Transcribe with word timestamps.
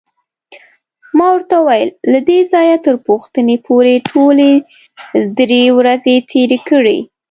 ما 1.17 1.27
ورته 1.35 1.55
وویل: 1.59 1.89
له 2.11 2.19
دې 2.29 2.39
ځایه 2.51 2.77
تر 2.85 2.95
پوښتنې 3.07 3.55
پورې 3.67 3.93
ټولې 4.09 4.51
درې 5.39 5.63
ورځې 5.77 6.15
تېرې 6.31 6.59
کړې. 6.69 6.99